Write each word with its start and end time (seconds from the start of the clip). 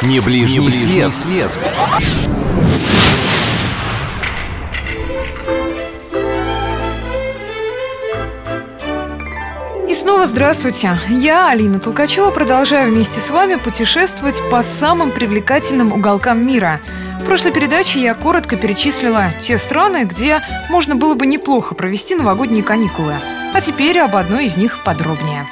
Не 0.00 0.20
ближний, 0.20 0.60
Не 0.60 0.66
ближний 0.66 1.10
свет. 1.10 1.14
свет. 1.14 1.50
И 9.88 9.94
снова 9.94 10.26
здравствуйте! 10.26 11.00
Я, 11.08 11.48
Алина 11.48 11.80
Толкачева, 11.80 12.30
продолжаю 12.30 12.92
вместе 12.92 13.20
с 13.20 13.30
вами 13.30 13.56
путешествовать 13.56 14.40
по 14.52 14.62
самым 14.62 15.10
привлекательным 15.10 15.92
уголкам 15.92 16.46
мира. 16.46 16.80
В 17.20 17.24
прошлой 17.24 17.50
передаче 17.50 18.00
я 18.00 18.14
коротко 18.14 18.54
перечислила 18.56 19.32
те 19.40 19.58
страны, 19.58 20.04
где 20.04 20.40
можно 20.70 20.94
было 20.94 21.14
бы 21.14 21.26
неплохо 21.26 21.74
провести 21.74 22.14
новогодние 22.14 22.62
каникулы. 22.62 23.14
А 23.52 23.60
теперь 23.60 23.98
об 23.98 24.14
одной 24.14 24.44
из 24.44 24.56
них 24.56 24.84
подробнее. 24.84 25.44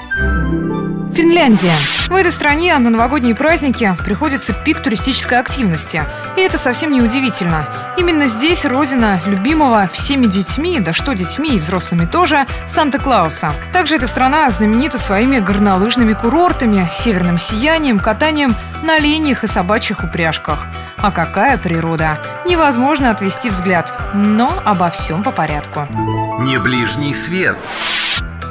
Финляндия. 1.16 1.72
В 2.08 2.14
этой 2.14 2.30
стране 2.30 2.76
на 2.76 2.90
новогодние 2.90 3.34
праздники 3.34 3.96
приходится 4.04 4.52
пик 4.52 4.80
туристической 4.80 5.38
активности. 5.38 6.04
И 6.36 6.42
это 6.42 6.58
совсем 6.58 6.92
не 6.92 7.00
удивительно. 7.00 7.66
Именно 7.96 8.26
здесь 8.26 8.66
родина 8.66 9.22
любимого 9.24 9.88
всеми 9.90 10.26
детьми, 10.26 10.78
да 10.78 10.92
что 10.92 11.14
детьми 11.14 11.56
и 11.56 11.58
взрослыми 11.58 12.04
тоже, 12.04 12.46
Санта-Клауса. 12.66 13.54
Также 13.72 13.96
эта 13.96 14.06
страна 14.06 14.50
знаменита 14.50 14.98
своими 14.98 15.38
горнолыжными 15.38 16.12
курортами, 16.12 16.86
северным 16.92 17.38
сиянием, 17.38 17.98
катанием 17.98 18.54
на 18.82 18.96
оленях 18.96 19.42
и 19.42 19.46
собачьих 19.46 20.04
упряжках. 20.04 20.66
А 20.98 21.10
какая 21.10 21.56
природа! 21.56 22.18
Невозможно 22.46 23.10
отвести 23.10 23.48
взгляд. 23.48 23.90
Но 24.12 24.52
обо 24.66 24.90
всем 24.90 25.22
по 25.22 25.30
порядку. 25.30 25.88
Не 26.40 26.58
ближний 26.58 27.14
свет. 27.14 27.56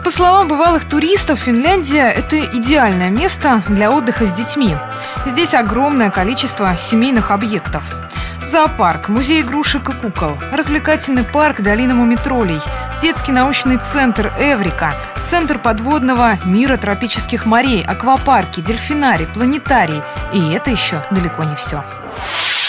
По 0.05 0.11
словам 0.11 0.47
бывалых 0.47 0.85
туристов, 0.85 1.39
Финляндия– 1.39 2.11
это 2.15 2.39
идеальное 2.39 3.09
место 3.09 3.63
для 3.67 3.89
отдыха 3.89 4.27
с 4.27 4.33
детьми. 4.33 4.77
Здесь 5.25 5.55
огромное 5.55 6.11
количество 6.11 6.77
семейных 6.77 7.31
объектов. 7.31 7.83
Зоопарк, 8.45 9.09
музей 9.09 9.41
игрушек 9.41 9.89
и 9.89 9.93
кукол, 9.93 10.37
развлекательный 10.51 11.23
парк 11.23 11.61
Долина 11.61 11.95
Мумитролей, 11.95 12.61
детский 13.01 13.31
научный 13.31 13.77
центр 13.77 14.31
Эврика, 14.37 14.93
центр 15.21 15.57
подводного 15.57 16.37
мира 16.45 16.77
тропических 16.77 17.47
морей, 17.47 17.83
аквапарки, 17.83 18.61
дельфинарий, 18.61 19.25
планетарий. 19.25 20.03
И 20.31 20.51
это 20.51 20.69
еще 20.69 21.03
далеко 21.09 21.45
не 21.45 21.55
все. 21.55 21.83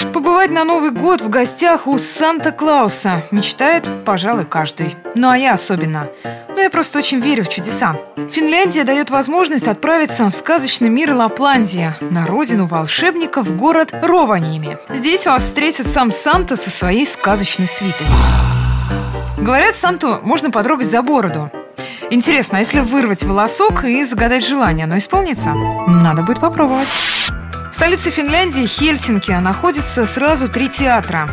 Побывать 0.05 0.51
на 0.51 0.65
Новый 0.65 0.91
год 0.91 1.23
в 1.23 1.29
гостях 1.29 1.87
у 1.87 1.97
Санта-Клауса 1.97 3.23
мечтает, 3.31 4.05
пожалуй, 4.05 4.45
каждый. 4.45 4.95
Ну 5.15 5.31
а 5.31 5.39
я 5.39 5.55
особенно. 5.55 6.09
Ну 6.49 6.61
я 6.61 6.69
просто 6.71 6.99
очень 6.99 7.21
верю 7.21 7.45
в 7.45 7.49
чудеса. 7.49 7.97
Финляндия 8.31 8.85
дает 8.85 9.11
возможность 9.11 9.69
отправиться 9.69 10.29
в 10.29 10.35
сказочный 10.35 10.89
мир 10.89 11.15
Лапландия, 11.15 11.97
на 12.01 12.27
родину 12.27 12.67
волшебников, 12.67 13.47
в 13.47 13.57
город 13.57 13.91
Рованиями. 13.93 14.79
Здесь 14.91 15.27
вас 15.27 15.45
встретит 15.45 15.87
сам 15.87 16.13
Санта 16.13 16.57
со 16.57 16.71
своей 16.71 17.07
сказочной 17.07 17.67
свитой. 17.67 18.07
Говорят, 19.39 19.75
Санту 19.75 20.19
можно 20.23 20.51
потрогать 20.51 20.89
за 20.89 21.03
бороду. 21.03 21.51
Интересно, 22.11 22.59
а 22.59 22.61
если 22.61 22.81
вырвать 22.81 23.23
волосок 23.25 23.85
и 23.85 24.05
загадать 24.05 24.47
желание, 24.47 24.85
оно 24.85 24.99
исполнится? 24.99 25.53
Надо 25.53 26.23
будет 26.23 26.41
попробовать. 26.41 26.89
В 27.71 27.75
столице 27.75 28.11
Финляндии, 28.11 28.67
Хельсинки, 28.67 29.33
находится 29.33 30.07
сразу 30.07 30.49
три 30.49 30.69
театра 30.69 31.29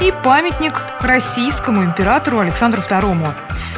и 0.00 0.12
памятник 0.22 0.82
российскому 1.00 1.82
императору 1.82 2.40
Александру 2.40 2.82
II. 2.82 3.34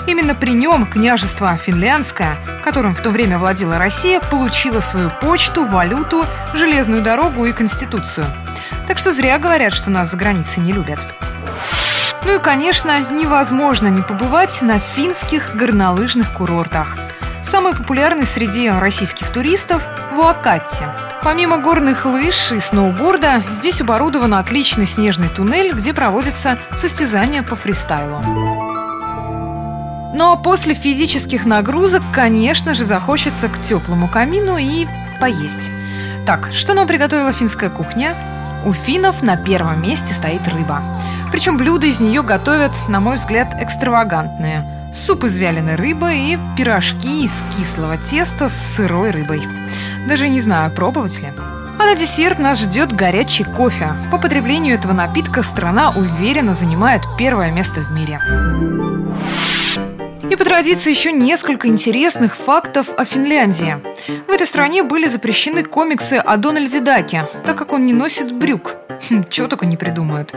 Именно 0.06 0.34
при 0.34 0.52
нем 0.52 0.86
княжество 0.86 1.56
Финляндское, 1.56 2.36
которым 2.62 2.94
в 2.94 3.00
то 3.00 3.11
время 3.11 3.39
владела 3.39 3.78
Россия, 3.78 4.20
получило 4.20 4.80
свою 4.80 5.11
почту, 5.22 5.64
валюту, 5.64 6.27
железную 6.52 7.02
дорогу 7.02 7.47
и 7.47 7.52
конституцию. 7.52 8.27
Так 8.86 8.98
что 8.98 9.12
зря 9.12 9.39
говорят, 9.39 9.72
что 9.72 9.91
нас 9.91 10.11
за 10.11 10.17
границей 10.17 10.62
не 10.62 10.72
любят. 10.72 10.98
Ну 12.24 12.36
и, 12.36 12.39
конечно, 12.39 13.00
невозможно 13.11 13.86
не 13.86 14.02
побывать 14.02 14.61
на 14.62 14.79
финских 14.79 15.55
горнолыжных 15.55 16.33
курортах. 16.35 16.96
Самый 17.42 17.74
популярный 17.74 18.27
среди 18.27 18.68
российских 18.68 19.30
туристов– 19.30 19.86
Вуакатти. 20.14 20.84
Помимо 21.23 21.58
горных 21.58 22.05
лыж 22.05 22.52
и 22.52 22.61
сноуборда, 22.61 23.42
здесь 23.52 23.80
оборудован 23.80 24.34
отличный 24.34 24.86
снежный 24.86 25.28
туннель, 25.28 25.73
где 25.73 25.95
проводятся 25.95 26.58
состязания 26.77 27.42
по 27.42 27.56
фристайлу. 27.56 28.20
Ну 30.12 30.33
а 30.33 30.36
после 30.36 30.74
физических 30.74 31.45
нагрузок, 31.46 32.02
конечно 32.12 32.74
же, 32.74 32.84
захочется 32.84 33.48
к 33.48 33.61
теплому 33.61 34.08
камину 34.08 34.56
и 34.56 34.86
поесть. 35.20 35.70
Так, 36.27 36.50
что 36.52 36.74
нам 36.74 36.86
приготовила 36.86 37.33
финская 37.33 37.70
кухня? 37.70 38.17
У 38.64 38.73
финнов 38.73 39.23
на 39.23 39.36
первом 39.36 39.83
месте 39.83 40.12
стоит 40.12 40.46
рыба. 40.48 40.83
Причем 41.33 41.56
блюда 41.56 41.86
из 41.86 42.00
нее 42.00 42.23
готовят, 42.23 42.73
на 42.89 43.00
мой 43.00 43.17
взгляд, 43.17 43.55
экстравагантные. 43.61 44.80
Суп 44.92 45.24
из 45.24 45.39
вяленой 45.39 45.77
рыбы 45.77 46.14
и 46.14 46.39
пирожки 46.56 47.24
из 47.24 47.45
кислого 47.56 47.96
теста 47.96 48.48
с 48.48 48.74
сырой 48.74 49.11
рыбой. 49.11 49.42
Даже 50.08 50.28
не 50.28 50.40
знаю, 50.40 50.73
пробовать 50.73 51.20
ли. 51.20 51.28
А 51.78 51.84
на 51.84 51.95
десерт 51.95 52.39
нас 52.40 52.61
ждет 52.61 52.92
горячий 52.92 53.45
кофе. 53.45 53.95
По 54.11 54.18
потреблению 54.18 54.74
этого 54.74 54.92
напитка 54.92 55.42
страна 55.42 55.90
уверенно 55.96 56.52
занимает 56.52 57.02
первое 57.17 57.52
место 57.52 57.83
в 57.83 57.92
мире. 57.92 58.20
И 60.29 60.36
по 60.36 60.45
традиции 60.45 60.90
еще 60.90 61.12
несколько 61.12 61.68
интересных 61.68 62.36
фактов 62.36 62.89
о 62.96 63.05
Финляндии. 63.05 63.79
В 64.27 64.30
этой 64.30 64.46
стране 64.46 64.83
были 64.83 65.06
запрещены 65.06 65.62
комиксы 65.62 66.14
о 66.14 66.36
Дональде 66.36 66.80
Даке, 66.80 67.29
так 67.45 67.56
как 67.56 67.73
он 67.73 67.86
не 67.86 67.92
носит 67.92 68.33
брюк. 68.33 68.77
Хм, 69.08 69.24
чего 69.28 69.48
только 69.48 69.66
не 69.66 69.77
придумают. 69.77 70.34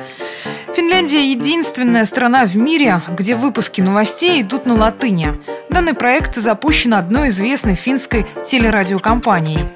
Финляндия 0.73 1.31
единственная 1.31 2.05
страна 2.05 2.45
в 2.45 2.55
мире, 2.55 3.01
где 3.09 3.35
выпуски 3.35 3.81
новостей 3.81 4.41
идут 4.41 4.65
на 4.65 4.75
латыни. 4.75 5.41
Данный 5.69 5.93
проект 5.93 6.35
запущен 6.35 6.93
одной 6.93 7.29
известной 7.29 7.75
финской 7.75 8.25
телерадиокомпанией. 8.45 9.67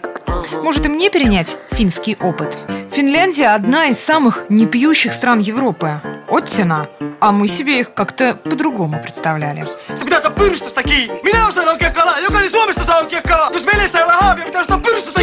Может 0.63 0.85
и 0.85 0.89
мне 0.89 1.09
перенять 1.09 1.57
финский 1.71 2.17
опыт? 2.19 2.57
Финляндия 2.91 3.49
одна 3.55 3.87
из 3.87 3.99
самых 3.99 4.45
непьющих 4.49 5.13
стран 5.13 5.39
Европы. 5.39 6.01
Оттина. 6.29 6.87
А 7.19 7.31
мы 7.31 7.47
себе 7.47 7.79
их 7.79 7.93
как-то 7.93 8.35
по-другому 8.35 9.01
представляли. 9.01 9.65
Pitää 10.05 10.17
ottaa 10.17 10.31
pyrstöstä 10.31 10.83
kiinni. 10.83 11.19
Minä 11.23 11.47
osaan 11.47 11.67
oikein 11.67 11.93
kalaa. 11.93 12.19
Jokainen 12.19 12.51
Suomessa 12.51 12.83
saa 12.83 12.97
oikein 12.97 13.23
kalaa. 13.23 13.49
Jos 13.53 13.65
veneessä 13.65 13.97
ei 13.97 14.03
ole 14.03 14.13
haavia, 14.13 14.45
pitää 14.45 14.61
ostaa 14.61 14.79
pyrstöstä 14.79 15.16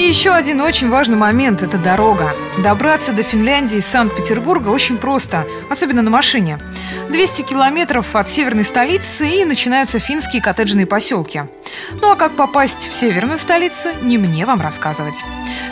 И 0.00 0.02
еще 0.02 0.30
один 0.30 0.62
очень 0.62 0.88
важный 0.88 1.18
момент– 1.18 1.62
это 1.62 1.76
дорога. 1.76 2.32
Добраться 2.64 3.12
до 3.12 3.22
Финляндии 3.22 3.76
из 3.76 3.86
Санкт-Петербурга 3.86 4.70
очень 4.70 4.96
просто, 4.96 5.46
особенно 5.68 6.00
на 6.00 6.08
машине. 6.08 6.58
200 7.10 7.42
километров 7.42 8.16
от 8.16 8.30
северной 8.30 8.64
столицы 8.64 9.28
и 9.28 9.44
начинаются 9.44 9.98
финские 9.98 10.40
коттеджные 10.40 10.86
поселки. 10.86 11.42
Ну 12.00 12.12
а 12.12 12.16
как 12.16 12.32
попасть 12.32 12.88
в 12.88 12.94
северную 12.94 13.38
столицу, 13.38 13.90
не 14.00 14.16
мне 14.16 14.46
вам 14.46 14.62
рассказывать. 14.62 15.22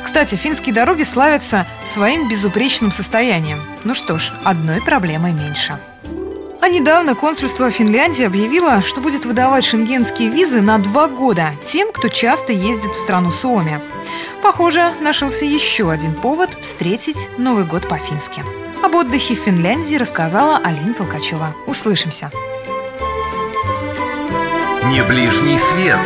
Кстати, 0.04 0.34
финские 0.34 0.74
дороги 0.74 1.04
славятся 1.04 1.66
своим 1.82 2.28
безупречным 2.28 2.92
состоянием. 2.92 3.62
Ну 3.84 3.94
что 3.94 4.18
ж, 4.18 4.30
одной 4.44 4.82
проблемой 4.82 5.32
меньше. 5.32 5.78
А 6.60 6.68
недавно 6.68 7.14
консульство 7.14 7.70
Финляндии 7.70 8.24
объявило, 8.24 8.82
что 8.82 9.00
будет 9.00 9.24
выдавать 9.24 9.64
шенгенские 9.64 10.28
визы 10.28 10.60
на 10.60 10.78
два 10.78 11.06
года 11.08 11.52
тем, 11.62 11.92
кто 11.92 12.08
часто 12.08 12.52
ездит 12.52 12.92
в 12.92 13.00
страну 13.00 13.30
Суоми. 13.30 13.80
Похоже, 14.42 14.92
нашелся 15.00 15.44
еще 15.44 15.90
один 15.90 16.14
повод 16.14 16.56
встретить 16.60 17.28
Новый 17.38 17.64
год 17.64 17.88
по-фински. 17.88 18.44
Об 18.82 18.94
отдыхе 18.94 19.34
в 19.34 19.38
Финляндии 19.38 19.96
рассказала 19.96 20.58
Алина 20.58 20.94
Толкачева. 20.94 21.54
Услышимся! 21.66 22.30
Не 24.86 25.02
ближний 25.02 25.58
свет. 25.58 25.98